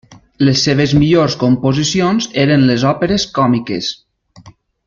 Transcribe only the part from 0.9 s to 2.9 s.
millors composicions eren les